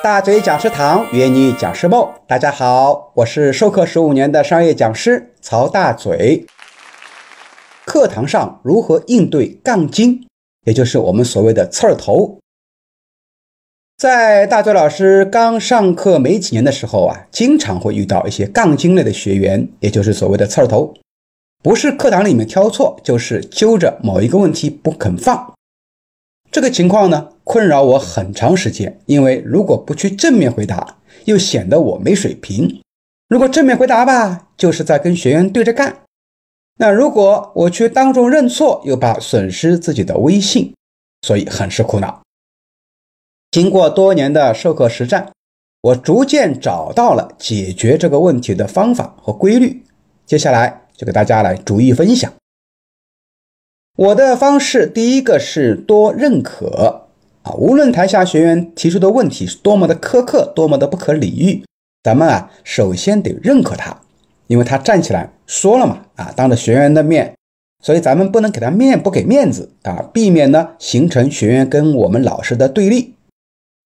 [0.00, 6.46] 大嘴讲师堂约你讲师梦，大家好，我是授课十五年的商业讲师曹大嘴。
[7.84, 10.24] 课堂上如何应对杠精，
[10.64, 12.38] 也就是我们所谓的刺儿头？
[13.96, 20.94] 在大嘴老师刚上课没几年的时候啊，经常会遇到一些杠精类的学员，也就是所谓的刺儿头，
[21.60, 25.54] 不是课堂里面挑错，就是揪着某一个问题不肯放。
[26.50, 29.00] 这个情况呢，困扰我很长时间。
[29.06, 30.96] 因为如果不去正面回答，
[31.26, 32.80] 又显得我没水平；
[33.28, 36.02] 如果正面回答吧，就是在跟学员对着干。
[36.80, 40.74] 那如果我去当众认错，又怕损失自己的威信，
[41.22, 42.22] 所以很是苦恼。
[43.50, 45.32] 经过多年的授课实战，
[45.82, 49.84] 我逐渐找到了解决这个问题的方法和规律。
[50.24, 52.32] 接下来就给大家来逐一分享。
[53.98, 57.08] 我的方式，第一个是多认可
[57.42, 61.64] 啊，无论台下学员提出的问题是多么的苛刻，多么的不可理喻，
[62.04, 64.00] 咱们啊首先得认可他，
[64.46, 67.34] 因为他站起来说了嘛，啊当着学员的面，
[67.82, 73.14] 所以咱们不能给他面不给面子啊，避免呢形成学员跟我们老师的对立。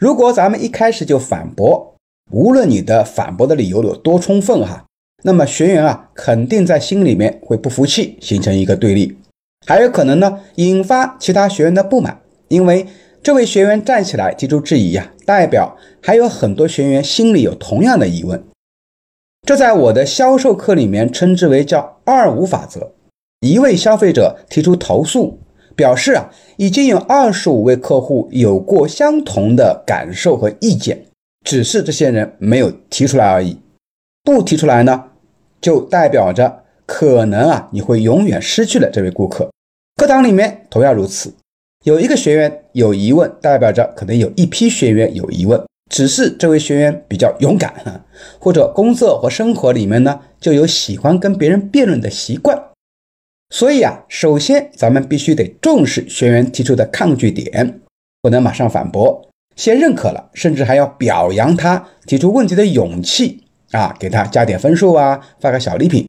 [0.00, 1.94] 如果咱们一开始就反驳，
[2.30, 4.86] 无论你的反驳的理由有多充分哈，
[5.22, 9.17] 那么学员啊肯定在心里面会不服气，形成一个对立。
[9.68, 12.86] 还有可能呢，引发其他学员的不满，因为
[13.22, 18.42] 这位学员站起来提出质疑呀，代表还有很多学员心里有同样的疑问。
[19.46, 22.92] 这在我的销售课里面称之为叫二五法则。
[23.40, 25.38] 一位消费者提出投诉，
[25.76, 31.04] 表示啊，已经有二十五位客户有过相同的感受和意见，
[31.44, 33.58] 只是这些人没有提出来而已。
[34.24, 35.04] 不提出来呢，
[35.60, 39.50] 就代表着可能啊，你会永远失去了这位顾客。
[39.98, 41.34] 课堂里面同样如此，
[41.82, 45.60] 有一个学员有疑问，代表着可能有一批学员有疑问，
[45.90, 48.04] 只是这位学员比较勇敢，
[48.38, 52.56] 或者工作和生活里面呢就有喜欢跟别人辩论的习惯，
[53.50, 57.80] 所以啊，首先咱们必须得重视学员提出的抗拒点，
[58.22, 63.42] 不能马上反驳，先认可了，甚至还要表扬他提出问题的勇气
[63.72, 66.06] 啊，给他加点分数啊，发个小礼品。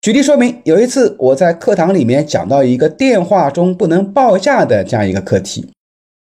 [0.00, 5.72] 举例说明，有一次我在课堂里面讲到一个电话中不能报价的这样一个课题，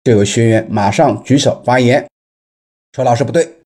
[0.06, 2.08] 就有学员马上举手发言，
[2.94, 3.58] 说老师不对，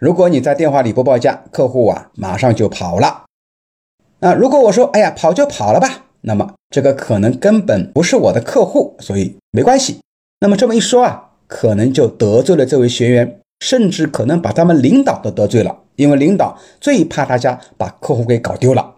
[0.00, 3.24] 如果你在电话里不报价，客户啊马上就跑了。
[4.18, 10.00] 那如果我说，哎呀跑就跑了吧，那么这个可能根本不是我的客户，所以没关系。
[10.40, 18.91] 那么这么一说啊，可能就得罪了这位学员，甚至可能把他们领导都得罪了，因为领导最怕大家把客户给搞丢了。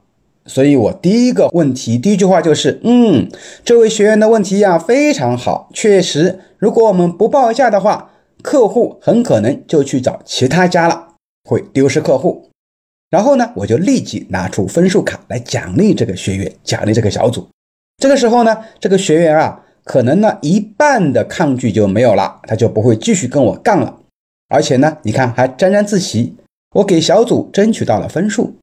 [0.46, 3.28] 所以，我第一个问题，第一句话就是，嗯，
[3.64, 8.10] 这位学员的问题呀非常好，确实，如果我们不报价的话，
[8.42, 12.50] 客户很可能就去找其他家了，会丢失客户。
[13.08, 17.48] 然后呢，我就立即拿出分数卡来奖励这个学员，奖励这个小组。
[17.96, 24.00] 这个时候呢，这个学员啊，可能呢一半的抗拒就没有了，他就不会继续跟我杠了。
[24.48, 26.34] 而且呢，你看还沾沾自喜，
[26.74, 28.56] 我给小组争取到了分数。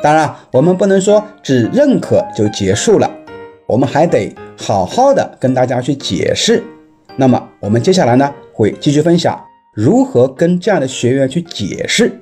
[0.00, 3.10] 当然，我们不能说只认可就结束了，
[3.66, 6.62] 我们还得好好的跟大家去解释。
[7.16, 9.44] 那么，我们接下来呢会继续分享
[9.74, 12.12] 如何跟这样的学员去解释。